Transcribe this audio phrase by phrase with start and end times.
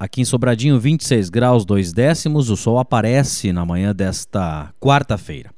[0.00, 2.50] Aqui em Sobradinho, 26 graus 2 décimos.
[2.50, 5.50] O sol aparece na manhã desta quarta-feira.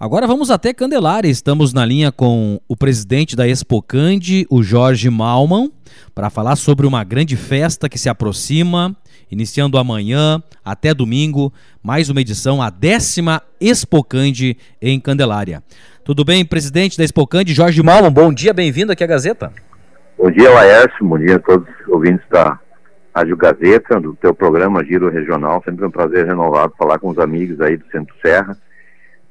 [0.00, 1.28] Agora vamos até Candelária.
[1.28, 5.70] Estamos na linha com o presidente da Expocande, o Jorge Malman,
[6.14, 8.96] para falar sobre uma grande festa que se aproxima,
[9.30, 15.62] iniciando amanhã até domingo, mais uma edição, a décima Expocande em Candelária.
[16.02, 18.10] Tudo bem, presidente da Expocande, Jorge Malman?
[18.10, 19.52] Bom dia, bem-vindo aqui à Gazeta.
[20.16, 21.06] Bom dia, Laércio.
[21.06, 22.58] Bom dia a todos os ouvintes da
[23.14, 25.62] Rádio Gazeta, do teu programa Giro Regional.
[25.64, 28.56] Sempre um prazer renovado falar com os amigos aí do Centro Serra,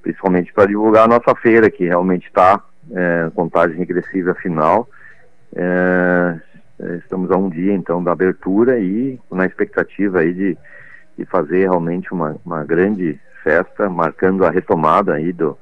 [0.01, 4.88] principalmente para divulgar a nossa feira, que realmente está é, contagem regressiva final.
[5.53, 6.39] É,
[6.99, 10.57] estamos a um dia, então, da abertura e na expectativa aí de,
[11.17, 15.57] de fazer realmente uma, uma grande festa, marcando a retomada aí do,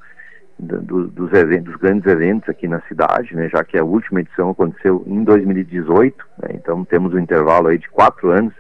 [0.61, 4.51] do, dos, eventos, dos grandes eventos aqui na cidade, né, já que a última edição
[4.51, 8.53] aconteceu em 2018, né, então temos um intervalo aí de quatro anos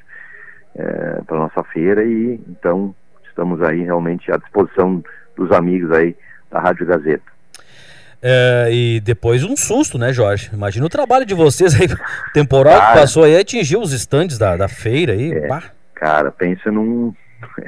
[0.75, 2.95] é, para nossa feira e então
[3.29, 5.03] estamos aí realmente à disposição
[5.37, 6.15] dos amigos aí
[6.49, 7.31] da Rádio Gazeta.
[8.23, 10.49] É, e depois um susto, né, Jorge?
[10.53, 11.87] Imagina o trabalho de vocês aí,
[12.33, 15.31] temporal cara, que passou aí, atingiu os estandes da, da feira aí.
[15.33, 15.47] É,
[15.95, 17.13] cara, pensa num.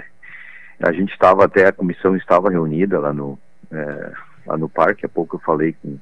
[0.80, 3.40] A gente estava até, a comissão estava reunida lá no,
[3.74, 4.12] é,
[4.46, 5.06] lá no parque.
[5.06, 5.98] Há pouco eu falei com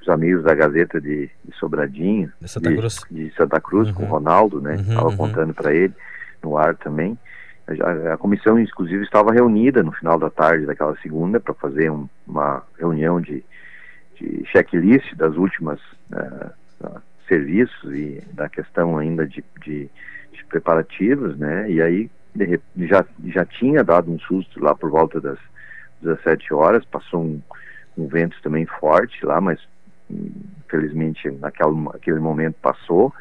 [0.00, 3.94] os amigos da Gazeta de, de Sobradinho, de Santa Cruz, de, de Santa Cruz uhum.
[3.94, 4.74] com o Ronaldo, né?
[4.76, 5.16] Estava uhum, uhum.
[5.16, 5.94] contando para ele
[6.42, 7.18] no ar também.
[7.66, 12.08] A, a, comissão, inclusive, estava reunida no final da tarde daquela segunda para fazer um,
[12.26, 13.44] uma reunião de,
[14.14, 15.80] de checklist das últimas
[16.12, 19.90] uh, serviços e da questão ainda de, de,
[20.32, 21.68] de preparativos, né?
[21.68, 25.38] E aí de, já, já tinha dado um susto lá por volta das
[26.02, 27.40] 17 horas, passou um,
[27.96, 29.58] um vento também forte lá, mas
[30.10, 33.12] infelizmente naquele, naquele momento passou.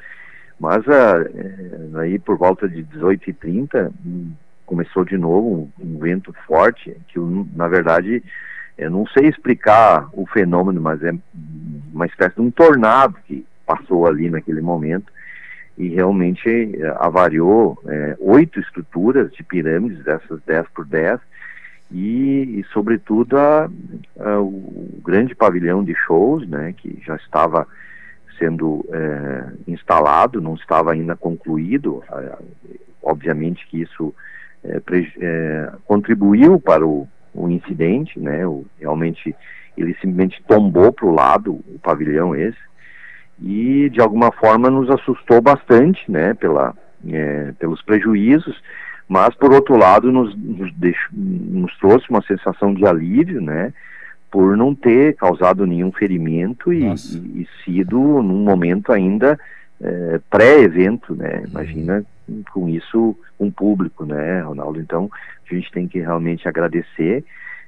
[0.60, 4.32] Mas uh, aí por volta de 18h30 um,
[4.66, 7.20] começou de novo um, um, vento forte, que
[7.56, 8.24] na verdade
[8.78, 11.14] eu não sei explicar o fenômeno, mas é
[11.94, 15.12] uma espécie de um tornado que passou ali naquele momento
[15.78, 21.20] e realmente uh, avariou uh, oito estruturas de pirâmides, dessas 10 por 10,
[21.92, 23.70] e, e sobretudo, a,
[24.20, 27.68] a, o grande pavilhão de shows, né, que já estava
[28.38, 32.04] sendo é, instalado, não estava ainda concluído.
[33.02, 34.14] obviamente que isso
[34.64, 34.82] é,
[35.22, 39.36] é, contribuiu para o, o incidente, né, o, realmente
[39.78, 42.58] ele simplesmente tombou para o lado o pavilhão esse
[43.42, 46.74] e de alguma forma nos assustou bastante, né, pela,
[47.08, 48.62] é, pelos prejuízos
[49.08, 53.74] mas por outro lado nos, nos, deixou, nos trouxe uma sensação de alívio, né,
[54.32, 56.94] por não ter causado nenhum ferimento e, e,
[57.42, 59.40] e sido num momento ainda
[59.82, 61.50] é, pré-evento, né, uhum.
[61.50, 62.06] imagina
[62.52, 65.10] com isso um público, né, Ronaldo, então
[65.50, 67.24] a gente tem que realmente agradecer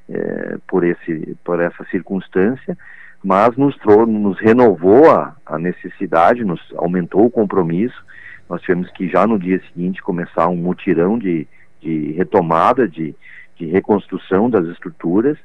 [0.10, 2.78] é, por, esse, por essa circunstância,
[3.24, 3.76] mas nos,
[4.08, 8.06] nos renovou a, a necessidade, nos aumentou o compromisso
[8.50, 11.48] nós tivemos que já no dia seguinte começar um mutirão de,
[11.82, 13.16] de retomada, de,
[13.58, 15.38] de reconstrução das estruturas.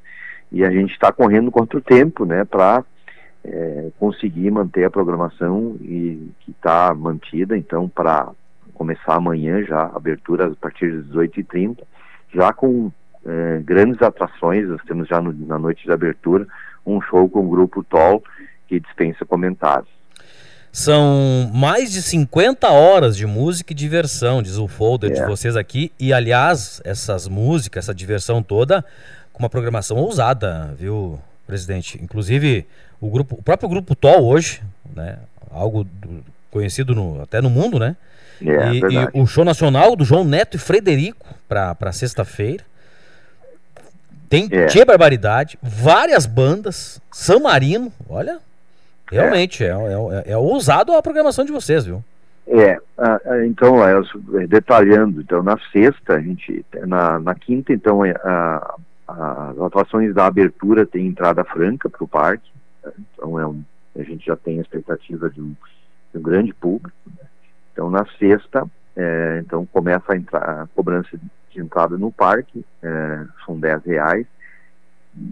[0.51, 2.83] E a gente está correndo contra o tempo, né, para
[3.43, 8.31] é, conseguir manter a programação e que está mantida, então para
[8.73, 11.79] começar amanhã já, abertura a partir das 18h30,
[12.33, 12.91] já com
[13.25, 16.47] é, grandes atrações, nós temos já no, na noite de abertura
[16.85, 18.23] um show com o grupo Toll
[18.67, 19.92] que dispensa comentários.
[20.73, 25.27] São mais de 50 horas de música e diversão, diz o folder de é.
[25.27, 25.91] vocês aqui.
[25.99, 28.83] E, aliás, essas músicas, essa diversão toda,
[29.31, 31.99] com uma programação ousada, viu, presidente?
[32.01, 32.65] Inclusive,
[32.99, 34.63] o, grupo, o próprio grupo TOL hoje,
[34.95, 35.19] né?
[35.51, 37.95] Algo do, conhecido no, até no mundo, né?
[38.41, 42.63] É, e, e, o show nacional do João Neto e Frederico para sexta-feira.
[44.27, 44.65] Tem é.
[44.65, 48.39] Tia Barbaridade, várias bandas, San Marino, olha,
[49.11, 52.03] Realmente, é, é, é, é ousado a programação de vocês, viu?
[52.45, 52.77] É,
[53.45, 53.77] então,
[54.49, 58.75] detalhando, então na sexta, a gente, na, na quinta, então, é, a,
[59.07, 62.49] a, as atuações da abertura tem entrada franca para o parque,
[62.83, 62.91] né?
[63.13, 63.63] então é um,
[63.97, 65.55] a gente já tem a expectativa de um,
[66.11, 66.91] de um grande público.
[67.07, 67.25] Né?
[67.71, 71.17] Então, na sexta, é, então começa a, entrar, a cobrança
[71.49, 74.27] de entrada no parque, é, são 10 reais,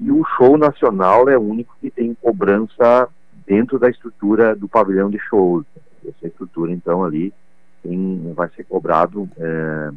[0.01, 3.09] e o show nacional é o único que tem cobrança
[3.51, 5.65] dentro da estrutura do pavilhão de shows.
[6.07, 7.33] Essa estrutura, então, ali
[7.83, 9.91] tem, vai ser cobrado é,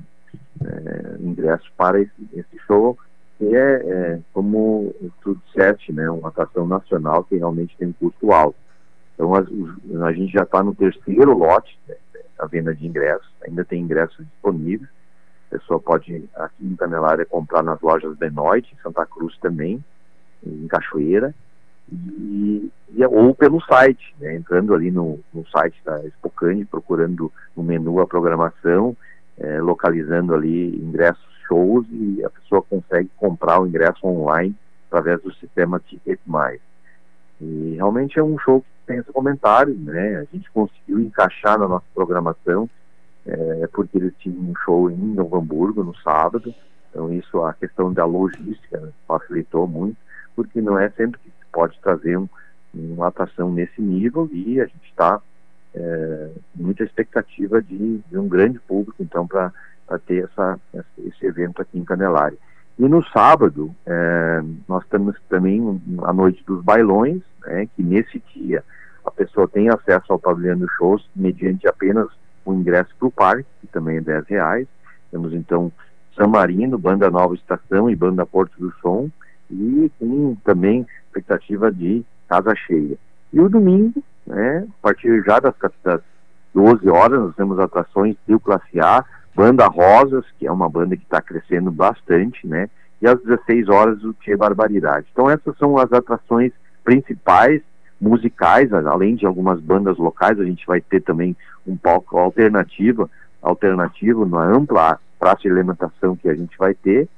[0.65, 2.99] é, ingresso para esse, esse, show,
[3.39, 4.93] que é, é como
[5.23, 8.57] tu disseste, né, uma atração nacional que realmente tem um custo alto.
[9.15, 11.95] Então, a, a gente já está no terceiro lote, né,
[12.41, 14.91] a venda de ingressos, ainda tem ingressos disponíveis.
[15.49, 19.83] A pessoa pode, aqui em Canelária, comprar nas lojas Benoit, em Santa Cruz também,
[20.45, 21.33] em Cachoeira,
[21.93, 27.63] e, e, ou pelo site, né, entrando ali no, no site da Spocane, procurando no
[27.63, 28.97] menu a programação,
[29.39, 34.55] é, localizando ali ingressos shows e a pessoa consegue comprar o ingresso online
[34.89, 36.21] através do sistema Ticket.
[37.41, 40.19] E realmente é um show que tem esse comentário, né?
[40.19, 42.71] A gente conseguiu encaixar na nossa programação,
[43.27, 46.55] é, porque eles tinham um show em Novo Hamburgo no sábado,
[46.91, 49.97] então isso, a questão da logística facilitou muito,
[50.37, 52.29] porque não é sempre que pode trazer um,
[52.75, 55.21] uma atração nesse nível e a gente está
[55.75, 59.53] é, muita expectativa de, de, um grande público, então, para
[60.07, 60.59] ter essa,
[60.99, 62.37] esse evento aqui em Candelária.
[62.77, 68.65] E no sábado, é, nós temos também a noite dos bailões, né, que nesse dia
[69.05, 72.09] a pessoa tem acesso ao pavilhão dos shows mediante apenas
[72.45, 74.67] o ingresso para o parque, que também é 10 reais.
[75.11, 75.71] Temos então
[76.17, 79.09] San Marino, Banda Nova Estação e Banda Porto do Som,
[79.51, 82.97] e com também expectativa de casa cheia.
[83.33, 86.01] E o domingo, né, a partir já das, das
[86.55, 91.03] 12 horas, nós temos atrações Trio Classe A, Banda Rosas, que é uma banda que
[91.03, 92.69] está crescendo bastante, né?
[93.03, 95.07] E às 16 horas o Tchê Barbaridade.
[95.13, 96.53] Então essas são as atrações
[96.85, 97.61] principais
[98.01, 101.37] musicais, além de algumas bandas locais, a gente vai ter também
[101.67, 103.11] um palco alternativo,
[103.43, 107.09] alternativo na ampla praça de alimentação que a gente vai ter,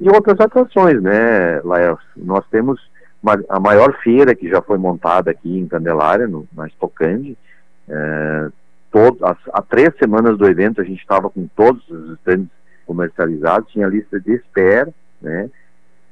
[0.00, 1.98] e outras atrações, né, Lael?
[2.16, 2.80] Nós temos
[3.48, 7.36] a maior feira que já foi montada aqui em Candelária, no, na Estocande,
[7.88, 8.48] é,
[8.90, 12.48] todo, as, há três semanas do evento a gente estava com todos os estandes
[12.86, 15.50] comercializados, tinha lista de espera, né?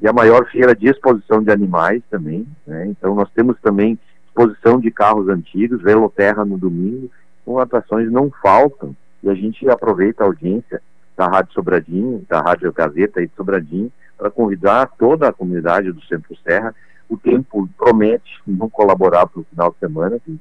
[0.00, 2.86] E a maior feira de exposição de animais também, né?
[2.86, 7.10] Então nós temos também exposição de carros antigos, Veloterra no domingo,
[7.44, 10.80] com atrações não faltam e a gente aproveita a audiência
[11.16, 16.00] da Rádio Sobradinho, da Rádio Gazeta e de Sobradinho, para convidar toda a comunidade do
[16.02, 16.74] Centro Serra.
[17.08, 20.38] O tempo promete não colaborar para o final de semana, tem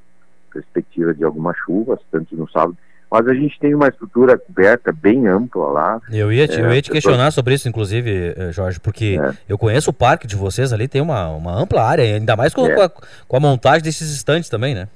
[0.52, 2.78] perspectiva de algumas chuvas, tanto no sábado,
[3.10, 6.02] mas a gente tem uma estrutura coberta bem ampla lá.
[6.12, 9.34] Eu ia te, é, eu ia te questionar sobre isso, inclusive, eh, Jorge, porque é.
[9.48, 12.68] eu conheço o parque de vocês ali, tem uma, uma ampla área, ainda mais com,
[12.68, 12.75] é.
[12.75, 14.90] com, a, com a montagem desses estantes também, né?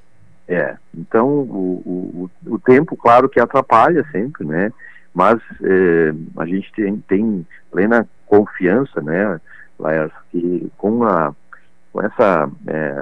[0.48, 4.74] É, então o, o, o tempo, claro que atrapalha sempre, né?
[5.14, 9.40] Mas eh, a gente tem, tem plena confiança, né,
[9.80, 11.34] Laércio, que com, a,
[11.92, 13.02] com essa é,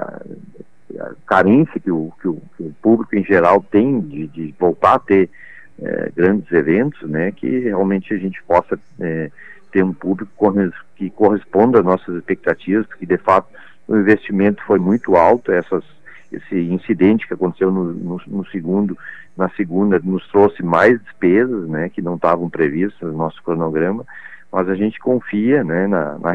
[1.26, 4.98] carência que o, que o, que, o, público em geral tem de, de voltar a
[4.98, 5.30] ter
[5.80, 9.30] é, grandes eventos, né, que realmente a gente possa é,
[9.72, 10.30] ter um público
[10.96, 13.48] que corresponda às nossas expectativas, porque de fato
[13.86, 15.84] o investimento foi muito alto, essas,
[16.30, 18.96] esse incidente que aconteceu no, no, no segundo,
[19.36, 24.04] na segunda, nos trouxe mais despesas, né, que não estavam previstas no nosso cronograma,
[24.52, 26.32] mas a gente confia, né, na, na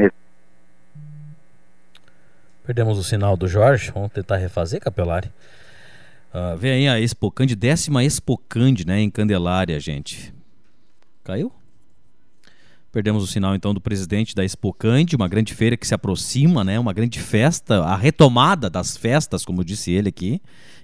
[2.66, 3.92] Perdemos o sinal do Jorge.
[3.92, 5.32] Vamos tentar refazer, Capelari.
[6.34, 10.34] Uh, vem aí a Expocande, décima Expocande, né, em Candelária, gente.
[11.24, 11.52] Caiu?
[12.92, 16.80] Perdemos o sinal então do presidente da Expocande, uma grande feira que se aproxima, né?
[16.80, 20.42] Uma grande festa, a retomada das festas, como disse ele aqui.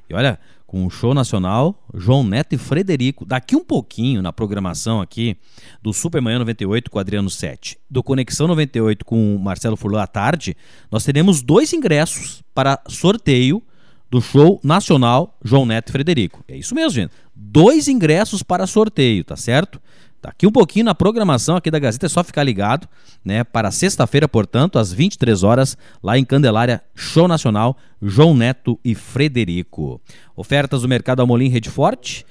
[0.10, 0.38] E olha,
[0.72, 3.26] com o show nacional, João Neto e Frederico.
[3.26, 5.36] Daqui um pouquinho na programação aqui
[5.84, 10.56] do Supermanhã 98 com Adriano 7, do Conexão 98 com Marcelo Furlan à tarde,
[10.90, 13.62] nós teremos dois ingressos para sorteio
[14.10, 16.42] do show nacional João Neto e Frederico.
[16.48, 17.12] É isso mesmo, gente.
[17.36, 19.78] Dois ingressos para sorteio, tá certo?
[20.22, 22.88] Daqui um pouquinho na programação aqui da Gazeta, é só ficar ligado,
[23.26, 23.44] né?
[23.44, 30.00] Para sexta-feira, portanto, às 23 horas, lá em Candelária, Show Nacional, João Neto e Frederico.
[30.36, 32.24] Ofertas do Mercado Amolim Rede Forte.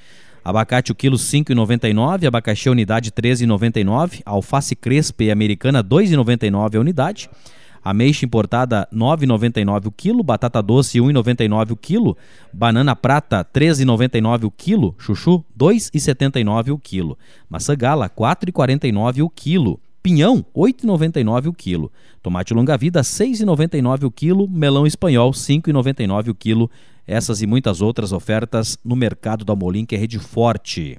[0.45, 7.29] Abacate o quilo 5,99, abacaxi a unidade 13,99, alface crespa e americana 2,99 a unidade.
[7.83, 12.17] Ameixa importada 9,99 o quilo, batata doce 1,99 o quilo,
[12.53, 17.19] banana prata 13,99 o quilo, chuchu 2,79 o quilo,
[17.49, 21.91] maçã gala 4,49 o quilo, pinhão 8,99 o quilo,
[22.23, 26.71] tomate longa-vida 6,99 o quilo, melão espanhol 5,99 o quilo.
[27.07, 30.97] Essas e muitas outras ofertas no mercado da Molim, que é rede forte.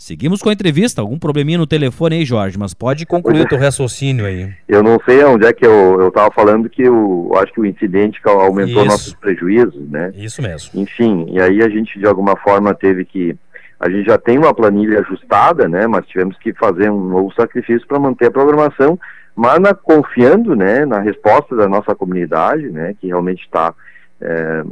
[0.00, 1.02] Seguimos com a entrevista.
[1.02, 4.50] Algum probleminha no telefone aí, Jorge, mas pode concluir o teu raciocínio aí.
[4.66, 8.18] Eu não sei onde é que eu estava falando que eu acho que o incidente
[8.24, 8.90] aumentou Isso.
[8.90, 10.10] nossos prejuízos, né?
[10.16, 10.80] Isso mesmo.
[10.80, 13.36] Enfim, e aí a gente de alguma forma teve que.
[13.78, 15.86] A gente já tem uma planilha ajustada, né?
[15.86, 18.98] Mas tivemos que fazer um novo sacrifício para manter a programação,
[19.36, 23.74] mas na, confiando, né, na resposta da nossa comunidade, né, que realmente está
[24.18, 24.62] é,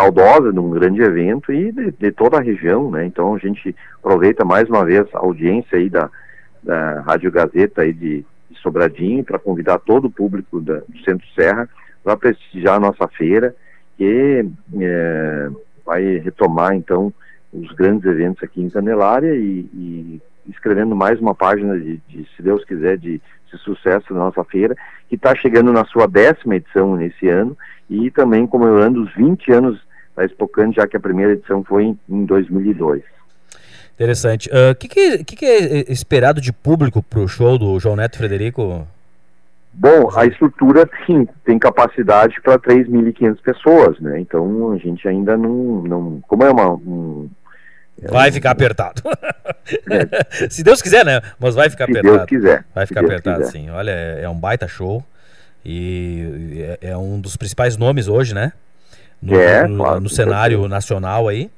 [0.00, 3.04] saudosa de um grande evento e de, de, toda a região, né?
[3.04, 6.08] Então a gente aproveita mais uma vez a audiência aí da,
[6.62, 11.26] da Rádio Gazeta aí de, de Sobradinho para convidar todo o público da, do Centro
[11.34, 11.68] Serra
[12.02, 13.54] para prestigiar a nossa feira,
[13.98, 14.46] que
[14.80, 15.50] é,
[15.84, 17.12] vai retomar então
[17.52, 22.42] os grandes eventos aqui em Candelária e, e escrevendo mais uma página de, de, se
[22.42, 23.20] Deus quiser, de,
[23.52, 24.74] de sucesso da nossa feira,
[25.10, 27.56] que está chegando na sua décima edição nesse ano
[27.90, 29.89] e também comemorando os 20 anos
[30.20, 33.02] da Expocante, já que a primeira edição foi em, em 2002.
[33.94, 34.48] Interessante.
[34.48, 34.88] O uh, que,
[35.24, 38.86] que, que, é esperado de público para o show do João Neto Frederico?
[39.72, 44.20] Bom, a estrutura sim tem capacidade para 3.500 pessoas, né?
[44.20, 47.28] Então a gente ainda não, não como é uma um,
[48.08, 49.02] Vai ficar apertado.
[49.90, 50.48] É.
[50.48, 51.20] Se Deus quiser, né?
[51.38, 52.16] Mas vai ficar Se apertado.
[52.16, 52.64] Deus quiser.
[52.74, 53.52] Vai ficar apertado, quiser.
[53.52, 53.70] sim.
[53.70, 55.04] Olha, é, é um baita show.
[55.64, 58.52] E é, é, um dos principais nomes hoje, né?
[59.22, 61.50] No, é, no, claro, no cenário nacional aí.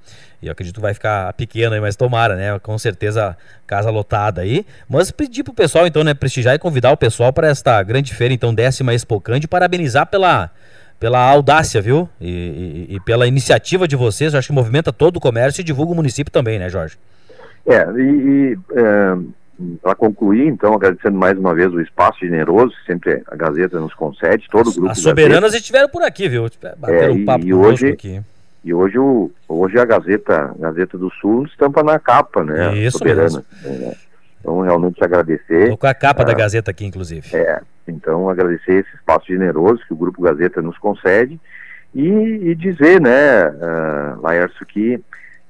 [0.43, 2.59] E eu acredito que vai ficar pequeno aí, mas tomara, né?
[2.59, 4.67] Com certeza, casa lotada aí.
[4.89, 8.35] Mas pedir pro pessoal, então, né, prestigiar e convidar o pessoal para esta grande feira,
[8.35, 10.51] então, décima Expocande, parabenizar pela,
[10.99, 12.09] pela audácia, viu?
[12.21, 14.33] E, e, e, pela iniciativa de vocês.
[14.33, 16.99] Eu acho que movimenta todo o comércio e divulga o município também, né, Jorge?
[17.65, 19.17] É, e, e é,
[19.83, 23.95] para concluir, então, agradecendo mais uma vez o espaço generoso que sempre a Gazeta nos
[23.95, 24.91] concede, todo o grupo.
[24.91, 26.47] As soberanas estiveram por aqui, viu?
[26.79, 28.21] Bateram é, um papo e hoje, aqui.
[28.65, 32.77] E hoje, o, hoje a Gazeta, Gazeta do Sul estampa na capa, né?
[32.77, 33.45] Isso Soberana.
[33.65, 33.95] É,
[34.41, 35.63] então, realmente agradecer.
[35.63, 37.37] Estou com a capa ah, da Gazeta aqui, inclusive.
[37.37, 41.41] É, então agradecer esse espaço generoso que o Grupo Gazeta nos concede
[41.95, 44.97] e, e dizer, né, uh, Laércio, que,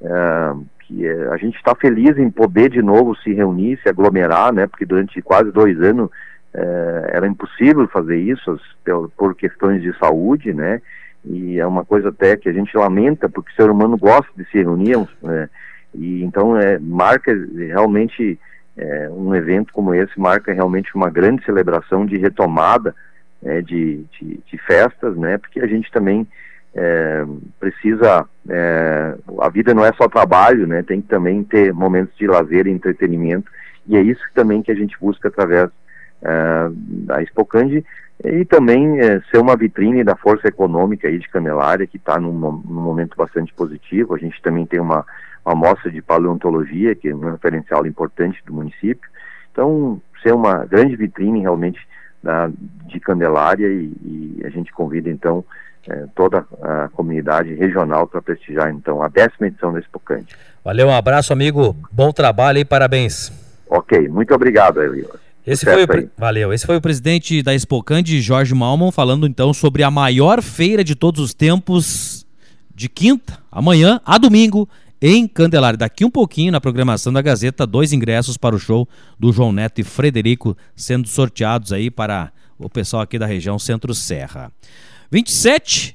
[0.01, 4.53] uh, que uh, a gente está feliz em poder de novo se reunir, se aglomerar,
[4.53, 9.97] né, porque durante quase dois anos uh, era impossível fazer isso por, por questões de
[9.99, 10.83] saúde, né,
[11.25, 14.45] e é uma coisa até que a gente lamenta, porque o ser humano gosta de
[14.51, 15.49] se reunir, né,
[15.95, 18.39] e então é, marca realmente
[18.77, 22.95] é, um evento como esse marca realmente uma grande celebração de retomada
[23.45, 25.37] é, de, de, de, festas, né?
[25.37, 26.27] Porque a gente também
[26.75, 27.25] é,
[27.61, 30.83] precisa, é, a vida não é só trabalho, né?
[30.83, 33.51] Tem que também ter momentos de lazer e entretenimento
[33.87, 35.71] e é isso também que a gente busca através
[36.23, 37.85] é, da Expocande
[38.25, 42.33] e também é, ser uma vitrine da força econômica aí de Canelária que está num,
[42.33, 44.15] num momento bastante positivo.
[44.15, 45.05] A gente também tem uma
[45.45, 49.11] uma amostra de paleontologia, que é um referencial importante do município.
[49.51, 51.81] Então, ser uma grande vitrine realmente
[52.23, 52.51] da,
[52.87, 55.45] de Candelária e, e, a gente convida então
[55.89, 60.37] é, toda a comunidade regional para prestigiar então a décima edição da Expocante.
[60.65, 63.33] Valeu, um abraço amigo, bom trabalho e parabéns.
[63.69, 65.09] Ok, muito obrigado, Elio.
[65.45, 66.53] Esse foi o, valeu.
[66.53, 70.95] Esse foi o presidente da Expocante, Jorge Malman, falando então sobre a maior feira de
[70.95, 72.25] todos os tempos
[72.75, 74.69] de quinta, amanhã, a domingo,
[75.01, 75.77] em Candelária.
[75.77, 79.81] Daqui um pouquinho, na programação da Gazeta, dois ingressos para o show do João Neto
[79.81, 84.53] e Frederico sendo sorteados aí para o pessoal aqui da região Centro-Serra.
[85.13, 85.95] 27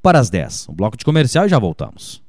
[0.00, 0.68] para as 10.
[0.68, 2.22] Um bloco de comercial e já voltamos.